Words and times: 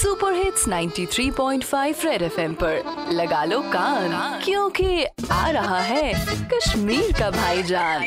Super 0.00 0.34
hits 0.34 0.66
93.5 0.68 2.04
red 2.04 2.22
FM 2.22 2.52
पर। 2.54 3.08
लगा 3.12 3.42
लो 3.44 3.60
कान, 3.62 4.12
क्योंकि 4.44 5.04
आ 5.32 5.50
रहा 5.50 5.80
है 5.80 6.12
कश्मीर 6.48 7.12
का 7.18 7.30
भाईजान। 7.30 8.04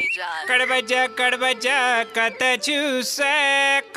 कड़बजा 0.49 1.05
कड़बजा 1.19 1.81
कत 2.17 2.39
चूसे 2.63 3.35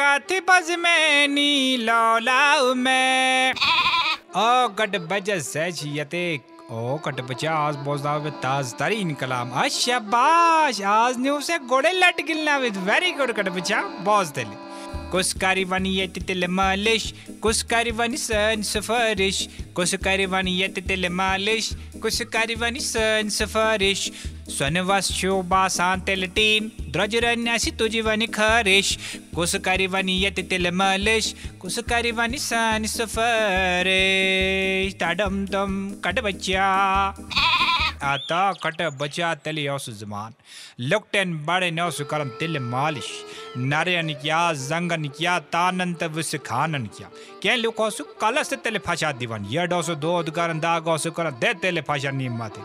कथी 0.01 0.41
बज 0.41 0.71
में 0.79 1.29
नी 1.29 1.77
लौलाऊ 1.77 2.75
में। 2.75 3.53
ओ 3.53 4.69
गड़बजा 4.79 5.39
सच 5.39 5.83
यते 5.87 6.27
ओ 6.73 6.99
कटबचा 6.99 7.55
आज 7.55 7.77
with 7.87 8.37
ताज 8.43 8.75
तरीन 8.75 9.15
कलाम। 9.15 9.59
शाबाश 9.71 10.83
आज 10.83 11.19
न्यू 11.19 11.41
से 11.41 11.59
गोड़े 11.65 11.93
लट 11.93 12.25
गिलना 12.27 12.57
विद 12.59 12.77
वेरी 12.87 13.13
गुड 13.13 13.33
कटबचा 13.33 13.81
बोझ 14.05 14.27
दिली। 14.29 14.66
ये 14.87 16.07
तिल 16.27 16.47
मालिश 16.51 17.13
कुछ 17.43 17.63
कारी 17.73 18.17
सन 18.19 18.63
सफारिश 18.65 19.47
कुछ 19.77 19.95
कारी 20.05 20.27
ये 20.51 20.69
तिल 20.69 21.09
मालिश 21.13 21.71
कुछ 22.03 22.23
कारी 22.37 22.81
सन 22.81 23.29
सफारिश 23.31 24.11
सन 24.59 24.79
वस 24.89 25.11
शो 25.13 25.41
बासान 25.53 26.01
तिल 26.01 26.27
टीन 26.35 26.71
द्रजरन 26.93 27.47
असी 27.55 27.71
तुझी 27.79 28.01
वनी 28.01 28.27
खारिश 28.35 28.97
कुछ 29.35 29.57
कारी 29.67 29.89
ये 30.13 30.31
तिल 30.43 30.71
मालिश 30.75 31.35
कुछ 31.61 31.79
कारी 31.91 32.13
सन 32.39 32.85
सफारिश 32.89 34.95
ताडम 35.01 35.45
दम 35.47 35.91
कट 36.05 36.21
बच्चा 36.25 37.56
आता, 38.03 38.53
कट 38.63 38.83
बचा 38.99 39.35
तली 39.35 39.67
औस 39.69 39.89
जमान। 40.01 40.35
लुकटन 40.81 41.33
बड़े 41.47 41.71
नौस 41.71 42.01
करम 42.11 42.29
तिल 42.39 42.59
मालिश। 42.59 43.09
नरयन 43.57 44.13
क्या, 44.15 44.41
जंगन 44.53 45.09
क्या, 45.09 45.39
तानंत 45.49 46.03
विस 46.13 46.35
खानन 46.47 46.87
क्या। 46.97 47.09
के 47.43 47.57
लुकोसु 47.57 48.05
कलस 48.21 48.53
तेले 48.55 48.79
फाशा 48.79 49.13
दीवन। 49.13 49.45
ये 49.47 49.67
डोसु 49.67 49.95
दो 49.97 50.23
करन 50.31 50.61
दागोसु 50.61 51.11
कर 51.11 51.31
दे 51.37 51.55
तेले 51.55 51.81
फाशा 51.81 52.11
नीम 52.13 52.37
माते 52.39 52.61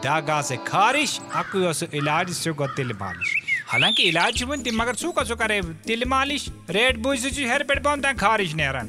दागा 0.00 0.40
से 0.42 0.56
खारिश 0.66 1.18
अकुयोसु 1.34 1.86
इलाज 1.94 2.30
सुको 2.34 2.66
तिल 2.66 2.92
मालिश। 2.92 3.34
हालाँकि 3.68 4.02
इलाज 4.02 4.42
वन 4.42 4.64
मगर 4.74 4.94
सु 4.94 5.12
करे 5.12 5.60
तिल 5.86 6.04
मालिश। 6.08 6.48
रेड 6.70 7.02
बुझ 7.02 7.18
हेर 7.38 7.62
पेट 7.62 7.82
बंदा 7.82 8.12
खारिश 8.14 8.54
नेरन 8.54 8.88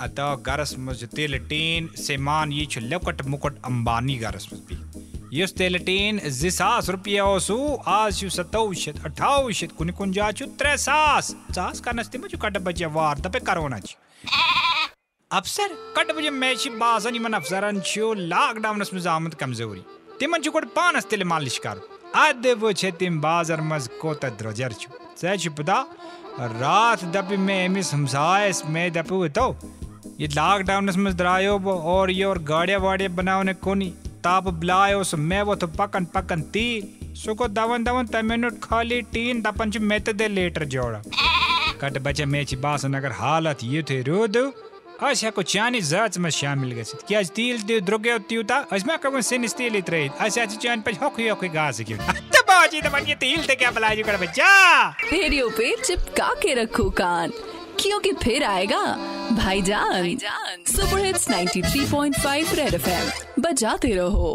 अतः 0.00 0.34
गरस 0.46 0.74
मुझ 0.78 0.98
तिल 1.06 1.38
टीन 1.48 1.88
से 1.98 2.16
मान 2.18 2.52
ये 2.52 2.80
लकट 2.80 3.26
मुकट 3.26 3.62
अंबानी 3.64 4.16
गरस 4.18 4.48
मुझ 4.52 4.60
भी 4.68 4.78
Jūs 5.30 5.52
teletīn 5.54 6.16
zisās 6.36 6.88
rupjausu, 6.90 7.56
आज 7.88 8.22
यू 8.22 8.30
सतौशत 8.30 8.96
अठाउशत 9.06 9.72
कुनि 9.78 9.92
कुंजाचु 9.92 10.46
त्रे 10.58 10.76
सास 10.76 11.34
कट 12.36 12.56
बजे 12.58 12.86
वार 12.86 13.18
तपे 13.26 13.40
करोना 13.40 13.78
अफसर 15.30 15.74
कट 15.96 16.10
बजे 16.16 16.30
मेची 16.32 16.70
बाजन 16.80 17.14
यमन 17.16 17.32
अफसरन 17.32 17.80
छु 17.86 18.12
लॉकडाउन 18.14 18.82
में 18.94 19.06
आमद 19.08 19.34
कमज़ोरी। 19.34 19.82
तिमन 20.20 20.42
छु 20.42 20.50
कोड 20.50 20.66
पानस 20.76 21.06
तिल 21.10 21.24
मालिश 21.24 21.58
कर। 21.66 21.76
अद 22.18 22.46
वो 22.58 22.72
तिम 22.98 23.20
बाज़ार 23.20 23.60
मज 23.62 23.88
कोत 24.00 24.24
द्रोजर 24.38 24.72
से 25.20 25.36
छु 25.38 25.50
पता, 25.50 25.74
रात 26.40 27.30
में 27.30 27.54
एमिस 27.54 27.92
हमसायस 27.94 28.62
में 28.66 28.92
दपु 28.92 29.26
तो 29.28 29.46
ये 30.20 30.26
लॉकडाउन 30.28 30.90
में 30.98 31.16
द्रायो 31.16 31.58
और 31.94 32.10
ये 32.10 32.24
और 32.24 32.38
गाड़िया 32.42 32.78
वाड़िया 32.78 33.08
बनावने 33.16 33.54
कोनी, 33.54 33.88
ताप 34.24 34.48
ब्लायोस 34.60 35.14
मेवो 35.14 35.54
तो 35.54 35.66
पकन 35.66 36.04
पकन 36.14 36.40
ती 36.54 36.66
सुको 37.16 37.48
दवन 37.48 37.84
दवन 37.84 38.06
तमिनुट 38.06 38.60
खाली 38.62 39.00
टीन 39.12 39.42
दपन 39.42 39.72
मेत 39.82 40.10
दे 40.10 40.28
लेटर 40.28 40.64
जोड़ा। 40.64 41.02
कट 41.80 41.98
बचे 42.02 42.24
मेची 42.24 42.56
बासन 42.56 42.94
अगर 42.94 43.12
हालत 43.12 43.64
ये 43.64 43.82
थे 43.90 44.00
रोद 44.02 44.36
अस 45.02 45.24
हेको 45.24 45.42
चानी 45.42 45.80
जाच 45.80 46.18
में 46.18 46.30
शामिल 46.30 46.72
गसित 46.80 47.02
क्या 47.08 47.22
तील 47.36 47.62
दे 47.62 47.80
द्रोगे 47.80 48.10
अस 48.72 48.84
मा 48.86 48.96
कवन 49.04 49.20
सिन 49.20 49.46
स्टील 49.46 49.76
इत 49.76 49.90
रही 49.90 50.10
अस 50.20 50.38
चान 50.56 50.80
पे 50.80 50.92
हक 51.02 51.20
हक 51.30 51.44
गास 51.54 51.80
क्यों 51.80 51.98
बाजी 52.70 52.80
तो 52.82 52.90
बनिए 52.90 53.14
तील 53.18 53.46
ते 53.46 53.54
क्या 53.56 53.70
बलाजी 53.70 54.02
कर 54.02 54.16
बच्चा। 54.16 54.48
रेडियो 55.02 55.48
पे 55.50 55.74
चिपका 55.76 56.28
के 56.42 56.54
रखो 56.54 56.84
कान 56.90 57.30
क्योंकि 57.80 58.12
फिर 58.22 58.44
आएगा 58.44 58.82
भाईजान। 59.34 60.16
सुपर 60.70 61.04
हिट्स 61.04 61.28
93.5 61.30 62.54
रेड 62.54 62.74
एफएम 62.74 63.42
बजाते 63.42 63.94
रहो। 63.94 64.30